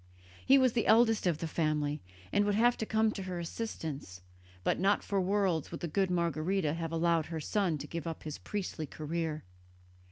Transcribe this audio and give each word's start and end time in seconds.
He 0.43 0.57
was 0.57 0.73
the 0.73 0.87
eldest 0.87 1.27
of 1.27 1.37
the 1.37 1.47
family 1.47 2.01
and 2.33 2.43
would 2.43 2.55
have 2.55 2.75
come 2.79 3.11
to 3.11 3.21
her 3.21 3.37
assistance, 3.37 4.23
but 4.63 4.79
not 4.79 5.03
for 5.03 5.21
worlds 5.21 5.69
would 5.69 5.81
the 5.81 5.87
good 5.87 6.09
Margherita 6.09 6.73
have 6.73 6.91
allowed 6.91 7.27
her 7.27 7.39
son 7.39 7.77
to 7.77 7.85
give 7.85 8.07
up 8.07 8.23
his 8.23 8.39
priestly 8.39 8.87
career. 8.87 9.43